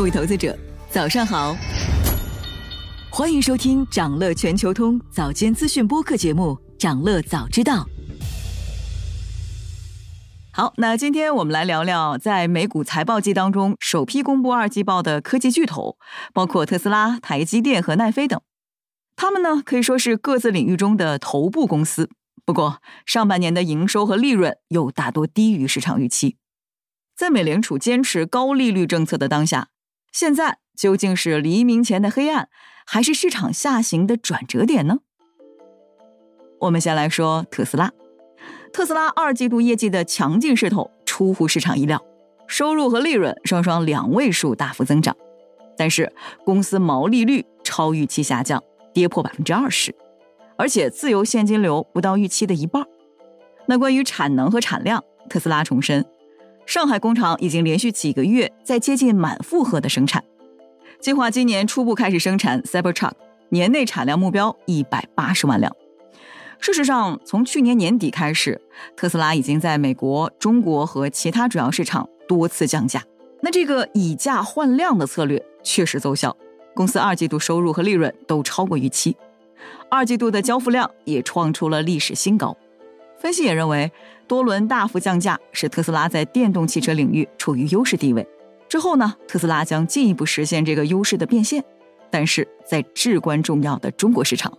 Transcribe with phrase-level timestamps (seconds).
[0.00, 0.56] 各位投资者，
[0.88, 1.54] 早上好！
[3.10, 7.84] 欢迎收听长乐全球通早间资讯播客节目《长乐早知道》。
[10.52, 15.98] 好，那今天我们来聊聊在美股财报季当中首批公布二季报的科技巨头，
[16.32, 18.40] 包括特斯拉、台积电和奈飞等。
[19.16, 22.08] 他们呢可以说是各自领域中的头部公司，
[22.46, 26.38] 不过上半年的营收和利润又大多低于市场预期。
[27.14, 29.68] 在美联储坚持高利率政策的当下。
[30.12, 32.48] 现在究竟是黎明前的黑暗，
[32.84, 34.98] 还是市场下行的转折点呢？
[36.60, 37.92] 我们先来说特斯拉。
[38.72, 42.04] 特斯拉二季度业绩的强劲势头出乎市场意料，
[42.46, 45.16] 收入和利润双双两位数大幅增长，
[45.76, 46.12] 但是
[46.44, 49.94] 公司毛利率超预期下降，跌破百分之二十，
[50.56, 52.84] 而且自由现金流不到预期的一半。
[53.66, 56.04] 那关于产能和产量，特斯拉重申。
[56.70, 60.22] 上海工厂已经连续几个月在接近满负荷的生产，
[61.00, 63.10] 计划今年初步开始生产 Cybertruck，
[63.48, 65.74] 年内产量目标一百八十万辆。
[66.60, 68.60] 事实上，从去年年底开始，
[68.96, 73.02] 特斯拉已经在美国、中国和其他主要市场多次降价。
[73.42, 76.36] 那这个以价换量的策略确实奏效，
[76.72, 79.16] 公司二季度收入和利润都超过预期，
[79.90, 82.56] 二季度的交付量也创出了历史新高。
[83.20, 83.92] 分析也认为。
[84.26, 88.24] 多轮大幅降价，使特斯拉在电动汽车领域处于优势地位。
[88.68, 91.64] 之后呢，特斯拉将进一步实现这个优势的变现。
[92.12, 94.56] 但是在至关重要的中国市场，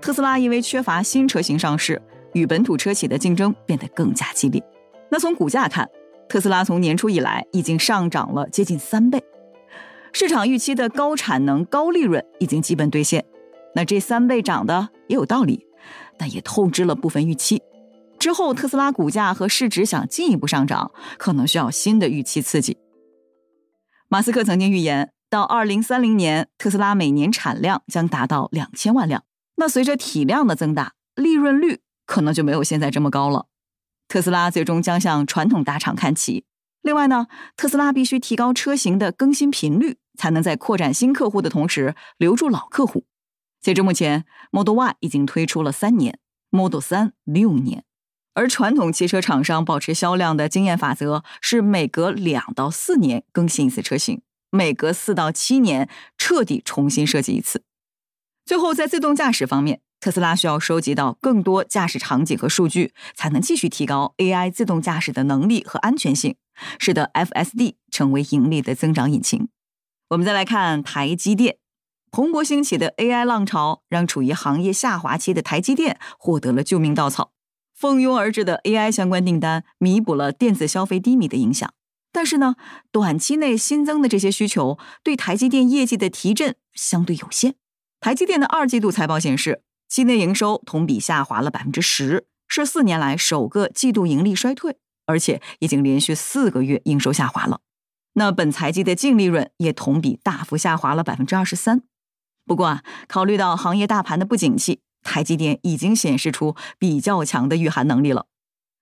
[0.00, 4.60] 特斯拉因为缺乏新车型上市，与本土车企的竞争变得更加激烈。
[5.08, 5.88] 那从股价看，
[6.28, 9.22] 特斯拉从年初以来已经上涨了接近三倍，
[10.12, 13.24] 市场预期的高产能、高利润已经基本兑现。
[13.76, 15.64] 那这三倍涨的也有道理，
[16.18, 17.62] 但也透支了部分预期。
[18.22, 22.78] 之后，特斯拉股价和市值想进一步上涨，可能需要新的预期刺激。
[24.08, 29.24] 马斯克曾经预言，到二零三零年，特斯拉每年产量将达到两千万辆。
[29.56, 33.46] 那随着体量的增大，利润率可能就没有现在这么高了。
[34.06, 36.44] 特斯拉最终将向传统大厂看齐。
[36.80, 43.04] 另外呢，特斯拉必须提高车型的更新频率，才能在扩展新客户的同时留住老客户。
[43.60, 47.82] 截至目前，Model Y 已经推出了三年，Model 三六年。
[48.34, 57.64] 而传统汽车厂商保持销量的经验法则是每隔两到四年更新一次车型，每隔四到七年彻底重新设计一次。
[58.44, 66.36] 最后，在自动驾驶方面，特斯拉需要收集到更多驾驶场景和数据，才能继续提高 AI 自动驾驶的能力和安全性，
[66.78, 69.48] 使得 FSD 成为盈利的增长引擎。
[70.08, 71.58] 我们再来看台积电，
[72.10, 77.32] 蓬勃兴起的 AI 浪潮让处于行业下滑期的台积电获得了救命稻草。
[77.74, 81.72] 蜂拥而至的 AI 相关订单弥补了电子消费低迷的影响，
[82.12, 82.56] 但是呢，
[82.90, 87.56] 短期内新增的这些需求对台积电业绩的提振相对有限。
[88.00, 97.60] 台积电的二季度财报显示，期内营收同比下滑了百分之十，是四年来首个季度盈利衰退，而且已经连续四个月营收下滑了。
[98.14, 101.82] 那本财季的净利润也同比大幅下滑了百分之二十三。
[102.44, 104.80] 不过啊，考虑到行业大盘的不景气。
[105.02, 108.26] 台积电已经显示出比较强的御寒能力了。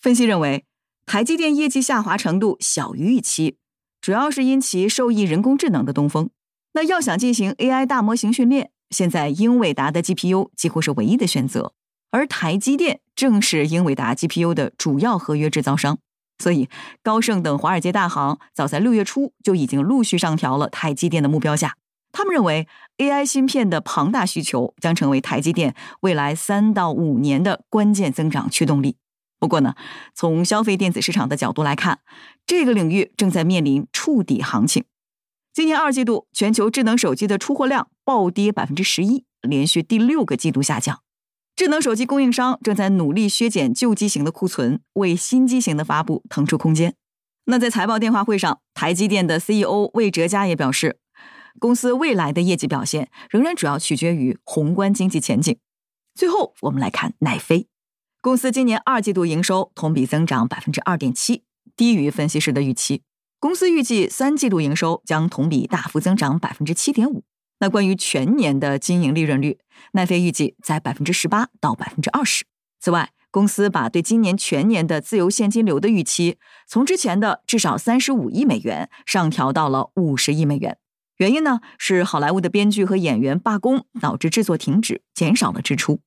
[0.00, 0.64] 分析认为，
[1.06, 3.56] 台积电业绩下滑程度小于预期，
[4.00, 6.30] 主要是因其受益人工智能的东风。
[6.74, 11.74] 那要想进行 AI 大模型训练，现在英伟达的 GPU 几乎是唯一的选择，
[12.10, 15.98] 而台积电正是英伟达 GPU 的主要合约制造商。
[16.38, 16.68] 所以，
[17.02, 21.76] 高盛等华尔街大行早在六月初就已经陆续上调了台积电的目标价。
[22.12, 22.68] 他们认为
[22.98, 28.96] ，AI 芯片的庞大需求将成为台积电未来三到五年的关键增长驱动力。
[29.40, 29.74] 不过呢，
[30.14, 32.00] 从消费电子市场的角度来看，
[32.46, 34.84] 这个领域正在面临触底行情。
[35.54, 41.00] 今年二季度，全球智能手机的出货量暴跌百分之十一，连续第六个季度下降。
[41.56, 46.94] 智能手机供应商正在努力削减旧机型的库存，为新机型的发布腾出空间。
[47.46, 50.98] 那在财报电话会上，台积电的 CEO 魏哲嘉也表示。
[51.58, 55.56] 公司未来的业绩表现仍然主要取决于宏观经济前景。
[56.14, 57.68] 最后，我们来看奈飞
[58.20, 61.44] 公司今年二季度营收同比增长百分之二点七，
[61.76, 63.02] 低于分析师的预期。
[63.40, 67.24] 公司预计三季度营收将同比大幅增长百分之七点五。
[67.58, 69.58] 那关于全年的经营利润率，
[69.92, 72.44] 奈飞预计在百分之十八到百分之二十。
[72.78, 76.38] 此外，公司把对今年全年的自由现金流的预期
[76.68, 80.76] 从之前的至少三十五亿美元上调到了五十亿美元。
[81.22, 86.00] 原因呢是好莱坞的编剧和演员罢工，导致制作停止，减少了支出。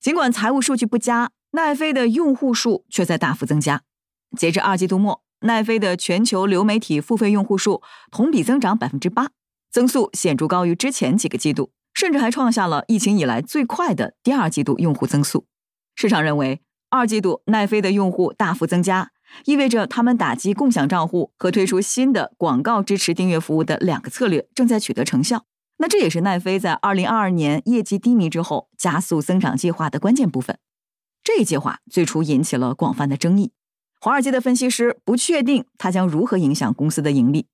[0.00, 3.82] 尽管财务数据不佳，奈飞的用户数却在大幅增加。
[4.36, 9.30] 截至二季度末，奈飞的全球流媒体付费用户数同比增长百分之八，
[9.70, 15.46] 增速显著高于之前几个季度，甚至还创下了疫情以来最快的第二季度用户增速。
[15.94, 19.12] 市场认为，二季度奈飞的用户大幅增加，
[19.44, 25.44] 意味着他们打击共享账户和推出新的广告支持订阅服务的两个策略正在取得成效。
[25.78, 30.58] 那这也是奈飞在二零二二年业绩低迷之后加速增长计划的关键部分。
[31.22, 33.52] 这一计划最初引起了广泛的争议。
[34.00, 37.46] 华尔街的分析师不确定它将如何影响公司的盈利。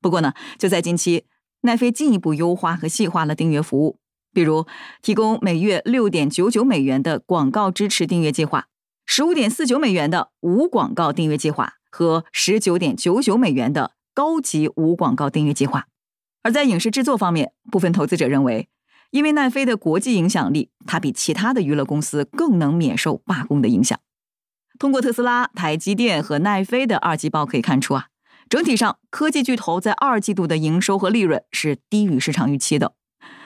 [0.00, 1.24] 不过呢，就在近期，
[1.62, 3.98] 奈飞进一步优化和细化了订阅服务，
[4.32, 4.66] 比如
[5.00, 8.66] 提供每月六点九九美元的广告支持订阅计划、
[9.06, 15.86] 十五点四九美元的无广告订阅计划和十九点九九美元的高级无广告订阅计划。
[16.42, 18.68] 而在影视制作方面，部分投资者认为，
[19.10, 23.98] 因为奈飞的国际影响力，它比其他的娱乐公司更能免受罢工的影响。
[24.78, 28.08] 通过特斯拉、台积电和奈飞的二季报可以看出啊，
[28.48, 32.94] 整体上科技巨头在二季度的营收和利润是低于市场预期的。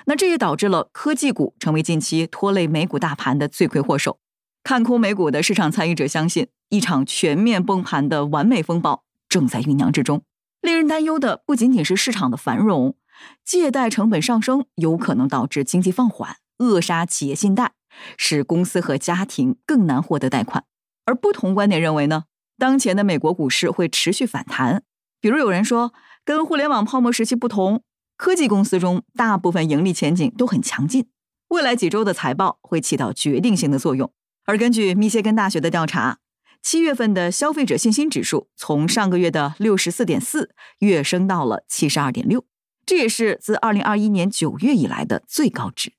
[0.06, 4.18] 那这也导致了科技股成为近期拖累美股大盘的罪魁祸首。
[4.62, 10.22] 看空美股的市场参与者相信，一场全面崩盘的完美风暴正在酝酿之中。
[10.60, 12.96] 令人担忧的不仅仅是市场的繁荣，
[13.44, 17.72] 借贷成本上升有可能导致经济放缓，扼杀企业信贷，
[18.16, 20.64] 使公司和家庭更难获得贷款。
[21.04, 22.24] 而不同观点认为呢，
[22.58, 24.82] 当前的美国股市会持续反弹。
[25.20, 25.94] 比如有人说，
[26.24, 27.82] 跟互联网泡沫时期不同，
[28.16, 31.06] 科技公司中大部分盈利前景都很强劲，
[31.48, 34.12] 未来几周的财报会起到决定性的作用。
[34.48, 36.20] 而根据密歇根大学的调查，
[36.62, 42.42] 七月份的消费者信心指数从上个月的六十四点四跃升到了七十二点六，
[42.86, 45.92] 这也是自二零二一年九月以来的最高值。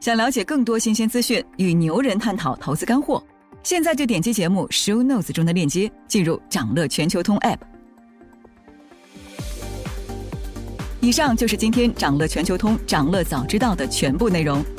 [0.00, 3.24] 想了解更多新鲜资讯，与牛人探讨投资干货，
[3.62, 7.56] 现在就点击节目 show notes 中的链接，进入掌乐全球通 app。
[11.00, 14.62] 以上就是今天掌乐全球通掌乐早知道的全部内容，